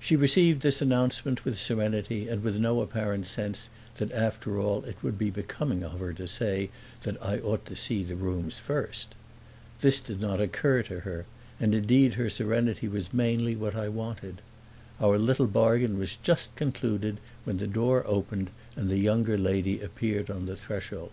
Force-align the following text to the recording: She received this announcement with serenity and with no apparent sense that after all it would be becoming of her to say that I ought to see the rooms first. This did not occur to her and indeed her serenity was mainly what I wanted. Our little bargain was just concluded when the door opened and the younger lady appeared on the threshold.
She 0.00 0.16
received 0.16 0.62
this 0.62 0.80
announcement 0.80 1.44
with 1.44 1.58
serenity 1.58 2.28
and 2.28 2.42
with 2.42 2.56
no 2.58 2.80
apparent 2.80 3.26
sense 3.26 3.68
that 3.96 4.10
after 4.10 4.58
all 4.58 4.82
it 4.84 4.96
would 5.02 5.18
be 5.18 5.28
becoming 5.28 5.82
of 5.82 6.00
her 6.00 6.14
to 6.14 6.26
say 6.26 6.70
that 7.02 7.22
I 7.22 7.40
ought 7.40 7.66
to 7.66 7.76
see 7.76 8.02
the 8.02 8.16
rooms 8.16 8.58
first. 8.58 9.14
This 9.82 10.00
did 10.00 10.18
not 10.18 10.40
occur 10.40 10.82
to 10.84 11.00
her 11.00 11.26
and 11.60 11.74
indeed 11.74 12.14
her 12.14 12.30
serenity 12.30 12.88
was 12.88 13.12
mainly 13.12 13.54
what 13.54 13.74
I 13.74 13.90
wanted. 13.90 14.40
Our 14.98 15.18
little 15.18 15.46
bargain 15.46 15.98
was 15.98 16.16
just 16.16 16.56
concluded 16.56 17.18
when 17.44 17.58
the 17.58 17.66
door 17.66 18.02
opened 18.06 18.48
and 18.76 18.88
the 18.88 18.96
younger 18.96 19.36
lady 19.36 19.78
appeared 19.82 20.30
on 20.30 20.46
the 20.46 20.56
threshold. 20.56 21.12